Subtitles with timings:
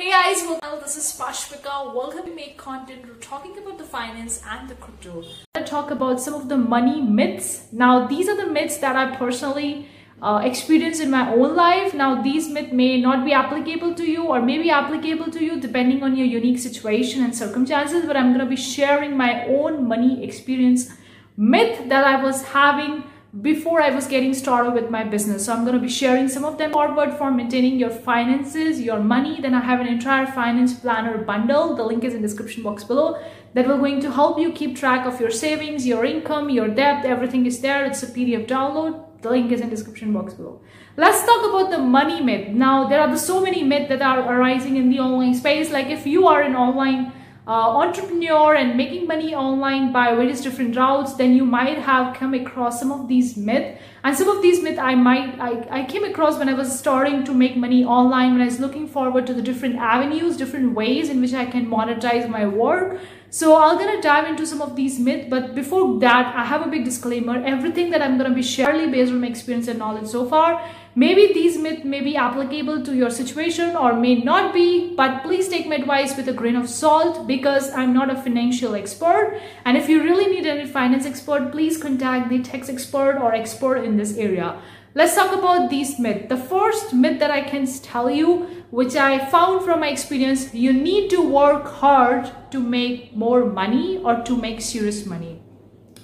[0.00, 0.80] Hey guys, welcome.
[0.80, 1.94] this is Parshwika.
[1.94, 3.04] Welcome to Make Content.
[3.06, 5.22] We're talking about the finance and the crypto.
[5.54, 7.66] I talk about some of the money myths.
[7.70, 9.90] Now, these are the myths that I personally
[10.22, 11.92] uh, experienced in my own life.
[11.92, 15.60] Now, these myths may not be applicable to you or may be applicable to you
[15.60, 19.86] depending on your unique situation and circumstances, but I'm going to be sharing my own
[19.86, 20.90] money experience
[21.36, 23.04] myth that I was having
[23.42, 25.46] before I was getting started with my business.
[25.46, 28.98] So I'm going to be sharing some of them forward for maintaining your finances, your
[28.98, 29.40] money.
[29.40, 31.76] Then I have an entire finance planner bundle.
[31.76, 33.22] The link is in the description box below
[33.54, 37.04] that will going to help you keep track of your savings, your income, your debt.
[37.04, 37.84] Everything is there.
[37.84, 39.06] It's a PDF download.
[39.22, 40.60] The link is in the description box below.
[40.96, 42.48] Let's talk about the money myth.
[42.48, 45.70] Now, there are so many myths that are arising in the online space.
[45.70, 47.12] Like if you are an online
[47.50, 52.32] Uh, entrepreneur and making money online by various different routes, then you might have come
[52.32, 53.76] across some of these myths.
[54.04, 57.24] And some of these myths I might I, I came across when I was starting
[57.24, 61.10] to make money online, when I was looking forward to the different avenues, different ways
[61.10, 63.00] in which I can monetize my work.
[63.30, 66.70] So I'm gonna dive into some of these myths, but before that, I have a
[66.70, 67.42] big disclaimer.
[67.44, 70.64] Everything that I'm gonna be sharing based on my experience and knowledge so far
[70.96, 75.48] Maybe these myths may be applicable to your situation or may not be, but please
[75.48, 79.40] take my advice with a grain of salt because I'm not a financial expert.
[79.64, 83.84] And if you really need any finance expert, please contact the tax expert or expert
[83.84, 84.60] in this area.
[84.92, 86.28] Let's talk about these myths.
[86.28, 90.72] The first myth that I can tell you, which I found from my experience, you
[90.72, 95.40] need to work hard to make more money or to make serious money.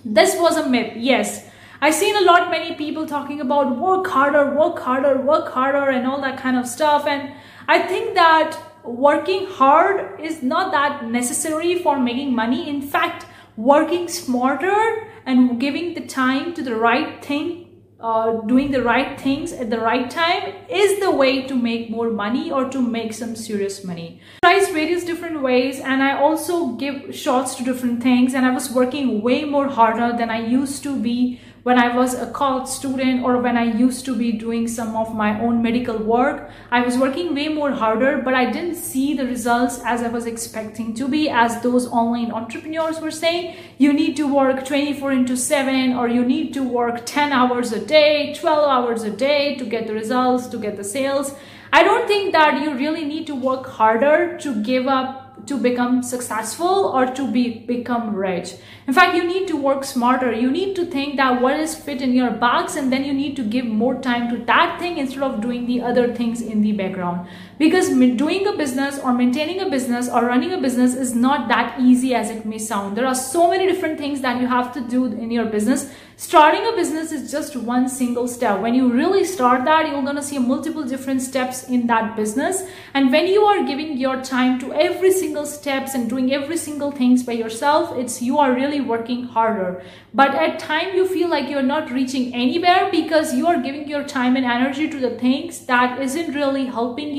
[0.05, 1.45] This was a myth, yes.
[1.81, 6.07] I've seen a lot many people talking about work harder, work harder, work harder and
[6.07, 7.07] all that kind of stuff.
[7.07, 7.35] And
[7.69, 12.69] I think that working hard is not that necessary for making money.
[12.69, 17.67] In fact, working smarter and giving the time to the right thing
[17.99, 22.11] uh, doing the right things at the right time is the way to make more
[22.11, 24.21] money or to make some serious money.
[24.43, 28.71] Tries various different ways and I also give shots to different things and I was
[28.71, 33.25] working way more harder than I used to be when I was a college student
[33.25, 36.49] or when I used to be doing some of my own medical work.
[36.71, 40.27] I was working way more harder, but I didn't see the results as I was
[40.27, 43.57] expecting to be as those online entrepreneurs were saying.
[43.79, 47.85] You need to work 24 into 7 or you need to work 10 hours a
[47.85, 51.35] day, 12 hours a day to get the results, to get the sales.
[51.73, 56.03] I don't think that you really need to work harder to give up to become
[56.03, 58.55] successful or to be become rich.
[58.87, 60.33] In fact, you need to work smarter.
[60.33, 63.37] You need to think that what is fit in your box and then you need
[63.37, 66.73] to give more time to that thing instead of doing the other things in the
[66.73, 67.29] background.
[67.59, 71.81] Because doing a business or maintaining a business or running a business is not that
[71.81, 72.97] easy as it may sound.
[72.97, 75.91] There are so many different things that you have to do in your business.
[76.19, 78.61] Starting a business is just one single step.
[78.61, 82.63] When you really start that, you're going to see multiple different steps in that business.
[82.95, 86.91] And when you are giving your time to every single steps and doing every single
[86.91, 89.83] things by yourself, it's you are really working harder.
[90.15, 94.05] But at time you feel like you're not reaching anywhere because you are giving your
[94.05, 97.15] time and energy to the things that isn't really helping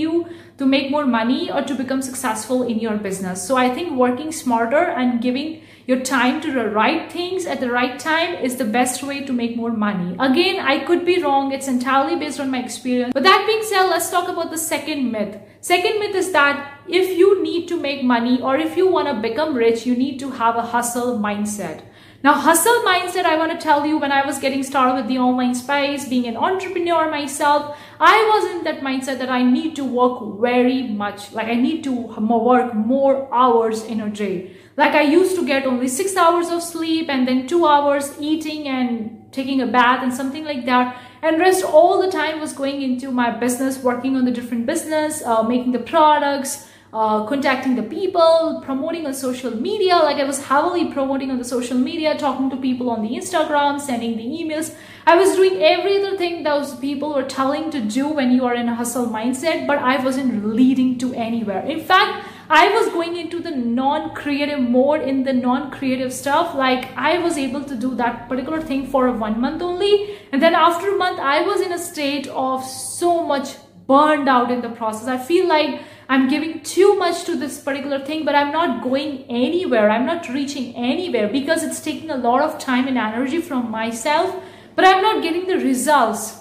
[0.57, 3.45] to make more money or to become successful in your business.
[3.47, 7.71] So I think working smarter and giving your time to the right things at the
[7.71, 10.15] right time is the best way to make more money.
[10.19, 11.53] Again, I could be wrong.
[11.53, 13.13] It's entirely based on my experience.
[13.13, 15.39] But that being said, let's talk about the second myth.
[15.61, 19.21] Second myth is that if you need to make money or if you want to
[19.21, 21.83] become rich, you need to have a hustle mindset.
[22.27, 25.17] Now, hustle mindset, I want to tell you when I was getting started with the
[25.17, 29.85] online space, being an entrepreneur myself, I was in that mindset that I need to
[29.85, 31.31] work very much.
[31.31, 34.51] Like I need to work more hours in a day.
[34.75, 38.67] Like I used to get only six hours of sleep and then two hours eating
[38.67, 41.01] and taking a bath and something like that.
[41.21, 45.23] And rest all the time was going into my business, working on the different business,
[45.23, 49.95] uh, making the products, uh, contacting the people, promoting on social media.
[49.97, 53.79] Like I was heavily promoting on the social media, talking to people on the Instagram,
[53.79, 54.73] sending the emails.
[55.05, 58.53] I was doing every other thing those people were telling to do when you are
[58.53, 61.65] in a hustle mindset, but I wasn't leading to anywhere.
[61.65, 66.55] In fact, I was going into the non-creative mode in the non-creative stuff.
[66.55, 70.17] Like I was able to do that particular thing for one month only.
[70.31, 74.49] And then after a month, I was in a state of so much burned out
[74.49, 75.07] in the process.
[75.07, 79.25] I feel like I'm giving too much to this particular thing, but I'm not going
[79.29, 79.89] anywhere.
[79.89, 84.35] I'm not reaching anywhere because it's taking a lot of time and energy from myself,
[84.75, 86.39] but I'm not getting the results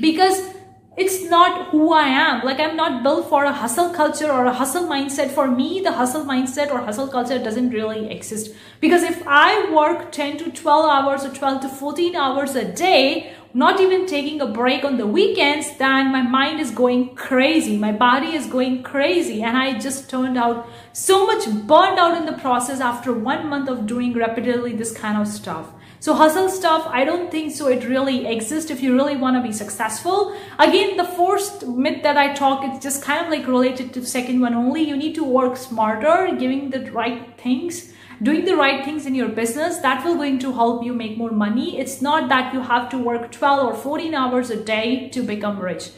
[0.00, 0.54] because
[0.98, 2.44] it's not who I am.
[2.44, 5.30] Like I'm not built for a hustle culture or a hustle mindset.
[5.30, 8.54] For me, the hustle mindset or hustle culture doesn't really exist.
[8.80, 13.32] Because if I work 10 to 12 hours or 12 to 14 hours a day,
[13.54, 17.76] not even taking a break on the weekends, then my mind is going crazy.
[17.76, 19.42] My body is going crazy.
[19.42, 23.68] And I just turned out so much burned out in the process after one month
[23.68, 25.70] of doing repeatedly this kind of stuff.
[26.00, 29.42] So hustle stuff, I don't think so it really exists if you really want to
[29.42, 30.36] be successful.
[30.58, 34.40] Again, the first myth that I talk, it's just kind of like related to second
[34.40, 34.82] one only.
[34.82, 37.92] You need to work smarter, giving the right things
[38.22, 41.30] doing the right things in your business that will going to help you make more
[41.30, 45.22] money it's not that you have to work 12 or 14 hours a day to
[45.22, 45.90] become rich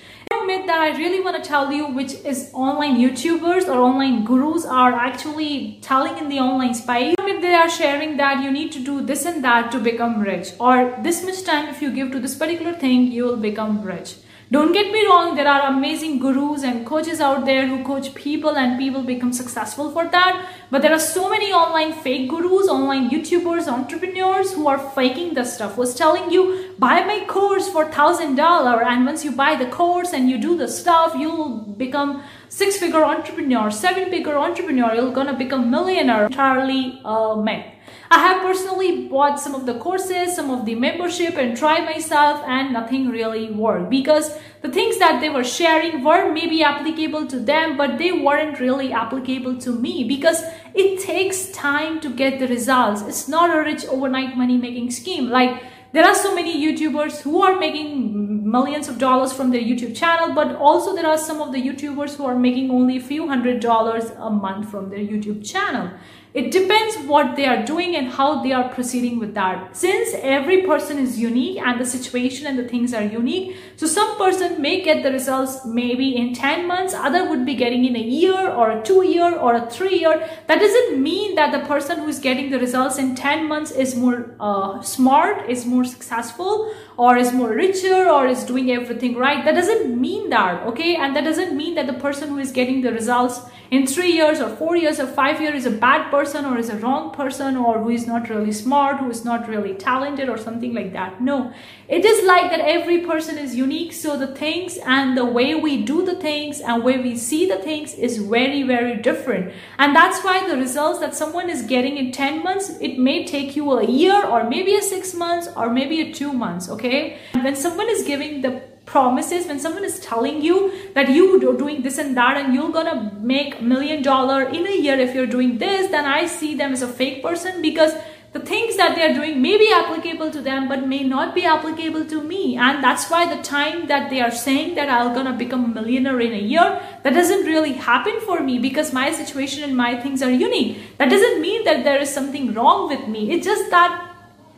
[0.50, 4.64] myth that I really want to tell you, which is online YouTubers or online gurus
[4.64, 7.14] are actually telling in the online space.
[7.40, 10.96] They are sharing that you need to do this and that to become rich or
[11.02, 14.16] this much time if you give to this particular thing, you will become rich.
[14.52, 18.58] Don't get me wrong, there are amazing gurus and coaches out there who coach people
[18.58, 20.44] and people become successful for that.
[20.73, 25.44] But there are so many online fake gurus, online YouTubers, entrepreneurs who are faking the
[25.44, 30.12] stuff, who's telling you, buy my course for $1,000 and once you buy the course
[30.12, 36.26] and you do the stuff, you'll become six-figure entrepreneur, seven-figure entrepreneur, you're gonna become millionaire.
[36.26, 37.67] Entirely uh, myth.
[38.12, 42.43] I have personally bought some of the courses, some of the membership and tried myself
[42.45, 47.39] and nothing really worked because the things that they were sharing were maybe applicable to
[47.39, 50.43] them, but they weren't really applicable to me because
[50.75, 53.03] it takes time to get the results.
[53.03, 55.31] It's not a rich overnight money making scheme.
[55.31, 55.62] Like
[55.93, 60.35] there are so many YouTubers who are making millions of dollars from their YouTube channel,
[60.35, 63.61] but also there are some of the YouTubers who are making only a few hundred
[63.61, 65.93] dollars a month from their YouTube channel.
[66.32, 69.77] It depends what they are doing and how they are proceeding with that.
[69.77, 74.17] Since every person is unique and the situation and the things are unique, so some
[74.17, 78.00] person may get the results maybe in 10 months, other would be getting in a
[78.00, 80.29] year or a two year or a three year.
[80.47, 83.97] That doesn't mean that the person who is getting the results in 10 months is
[83.97, 89.44] more uh, smart, is more successful or is more richer or is doing everything right.
[89.44, 90.94] That doesn't mean that, okay?
[90.94, 94.40] And that doesn't mean that the person who is getting the results in three years
[94.40, 97.56] or four years or five years is a bad person or is a wrong person
[97.56, 101.20] or who is not really smart, who is not really talented or something like that.
[101.20, 101.52] No,
[101.87, 103.93] it is like that every person is unique.
[103.93, 107.58] So the things and the way we do the things and way we see the
[107.58, 109.52] things is very, very different.
[109.78, 113.55] And that's why the results that someone is getting in 10 months, it may take
[113.55, 116.69] you a year or maybe a six months or maybe a two months.
[116.69, 117.19] Okay.
[117.34, 120.58] When someone is giving the promises when someone is telling you
[120.94, 122.96] that you are doing this and that and you're gonna
[123.32, 126.82] make million dollar in a year if you're doing this then i see them as
[126.82, 127.94] a fake person because
[128.32, 131.44] the things that they are doing may be applicable to them but may not be
[131.44, 132.56] applicable to me.
[132.56, 136.20] And that's why the time that they are saying that i'm gonna become a millionaire
[136.20, 140.22] in a year that doesn't really happen for me because my situation and my things
[140.22, 140.78] are unique.
[140.98, 143.32] That doesn't mean that there is something wrong with me.
[143.32, 144.10] It's just that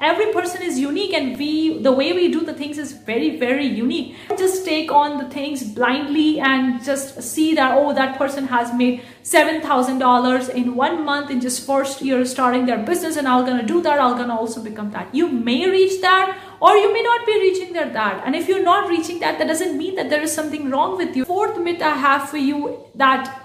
[0.02, 3.66] every person is unique and we the way we do the things is very very
[3.66, 4.16] unique.
[4.36, 9.02] Just take on the things blindly and just see that oh that person has made
[9.22, 13.46] seven thousand dollars in one month in just first year starting their business and i'm
[13.46, 15.14] gonna do that i'm gonna also become that.
[15.14, 18.22] You may reach that or you may not be reaching there that.
[18.26, 21.16] And if you're not reaching that that doesn't mean that there is something wrong with
[21.16, 21.24] you.
[21.24, 23.38] Fourth myth i have for you that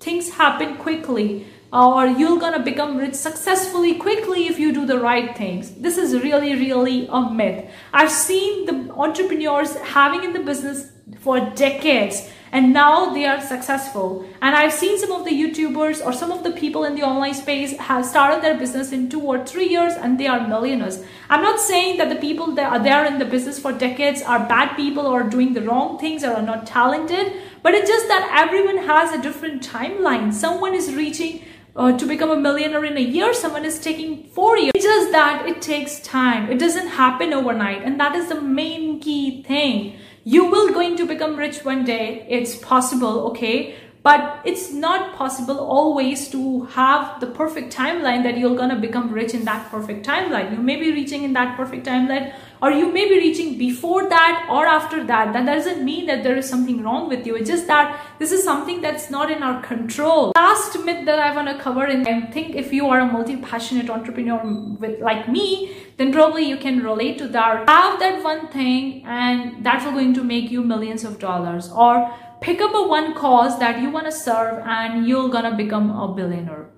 [0.00, 5.36] things happen quickly or you're gonna become rich successfully quickly if you do the right
[5.36, 5.70] things.
[5.72, 7.70] This is really, really a myth.
[7.92, 14.24] I've seen the entrepreneurs having in the business for decades and now they are successful.
[14.40, 17.34] And I've seen some of the YouTubers or some of the people in the online
[17.34, 21.04] space have started their business in two or three years and they are millionaires.
[21.28, 24.38] I'm not saying that the people that are there in the business for decades are
[24.38, 28.32] bad people or doing the wrong things or are not talented, but it's just that
[28.34, 30.32] everyone has a different timeline.
[30.32, 31.44] Someone is reaching
[31.78, 34.72] uh, to become a millionaire in a year, someone is taking four years.
[34.74, 36.50] It's just that it takes time.
[36.50, 37.84] It doesn't happen overnight.
[37.84, 39.96] And that is the main key thing.
[40.24, 42.26] You will going to become rich one day.
[42.28, 43.76] It's possible, okay?
[44.02, 49.34] But it's not possible always to have the perfect timeline that you're gonna become rich
[49.34, 50.52] in that perfect timeline.
[50.52, 54.48] You may be reaching in that perfect timeline or you may be reaching before that
[54.50, 55.32] or after that.
[55.32, 57.36] That doesn't mean that there is something wrong with you.
[57.36, 60.32] It's just that this is something that's not in our control.
[60.36, 63.90] Last myth that i want to cover and i think if you are a multi-passionate
[63.90, 64.40] entrepreneur
[64.80, 67.68] with like me then probably you can relate to that.
[67.68, 71.70] Have that one thing and that's going to make you millions of dollars.
[71.70, 75.90] Or pick up a one cause that you want to serve and you're gonna become
[75.90, 76.68] a billionaire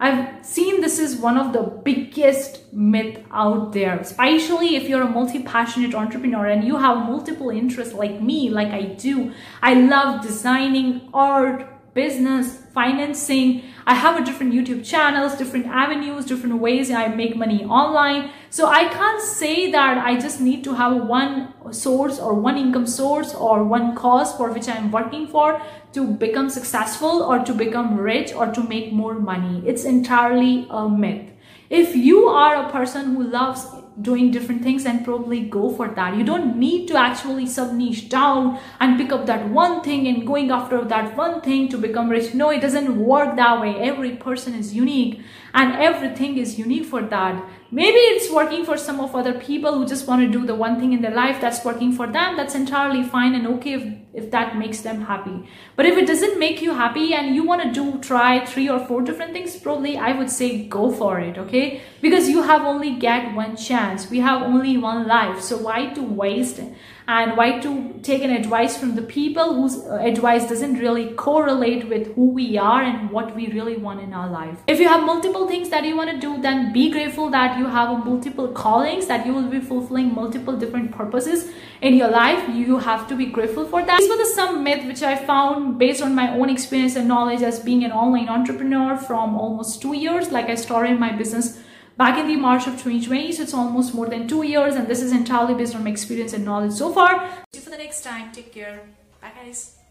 [0.00, 5.08] I've seen this is one of the biggest myth out there, especially if you're a
[5.08, 9.32] multi-passionate entrepreneur and you have multiple interests like me, like I do.
[9.62, 13.62] I love designing art, business, financing.
[13.86, 18.30] I have a different YouTube channels, different avenues, different ways I make money online.
[18.50, 22.86] So I can't say that I just need to have one source or one income
[22.86, 27.96] source or one cause for which I'm working for to become successful or to become
[27.96, 29.62] rich or to make more money.
[29.66, 31.30] It's entirely a myth.
[31.70, 33.66] If you are a person who loves
[34.00, 36.16] doing different things and probably go for that.
[36.16, 40.26] You don't need to actually sub niche down and pick up that one thing and
[40.26, 42.34] going after that one thing to become rich.
[42.34, 43.76] No, it doesn't work that way.
[43.76, 45.20] Every person is unique
[45.52, 47.44] and everything is unique for that.
[47.70, 50.80] Maybe it's working for some of other people who just want to do the one
[50.80, 52.36] thing in their life that's working for them.
[52.36, 55.48] That's entirely fine and okay if, that makes them happy.
[55.76, 58.84] But if it doesn't make you happy and you want to do try three or
[58.86, 61.82] four different things, probably I would say go for it, okay?
[62.00, 64.10] Because you have only get one chance.
[64.10, 65.40] We have only one life.
[65.40, 66.60] So why to waste?
[67.06, 71.88] And why to take an advice from the people whose uh, advice doesn't really correlate
[71.88, 74.58] with who we are and what we really want in our life.
[74.66, 77.66] If you have multiple things that you want to do, then be grateful that you
[77.66, 81.50] have multiple callings, that you will be fulfilling multiple different purposes
[81.82, 82.48] in your life.
[82.48, 83.98] You have to be grateful for that.
[83.98, 87.42] These were the some myth which I found based on my own experience and knowledge
[87.42, 90.32] as being an online entrepreneur from almost two years.
[90.32, 91.58] Like I started my business
[91.96, 93.32] back in the March of 2020.
[93.32, 96.32] So it's almost more than two years and this is entirely based on my experience
[96.32, 97.28] and knowledge so far.
[97.52, 98.32] See you for the next time.
[98.32, 98.80] Take care.
[99.20, 99.83] Bye guys.